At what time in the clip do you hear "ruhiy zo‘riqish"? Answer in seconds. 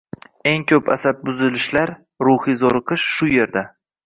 2.29-3.05